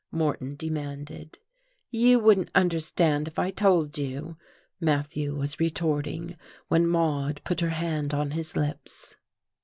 Moreton 0.11 0.55
demanded. 0.55 1.37
"You 1.91 2.17
wouldn't 2.19 2.49
understand 2.55 3.27
if 3.27 3.37
I 3.37 3.51
told 3.51 3.99
you," 3.99 4.35
Matthew 4.79 5.35
was 5.35 5.59
retorting, 5.59 6.37
when 6.69 6.87
Maude 6.87 7.39
put 7.43 7.59
her 7.59 7.69
hand 7.69 8.11
on 8.11 8.31
his 8.31 8.55
lips. 8.57 9.15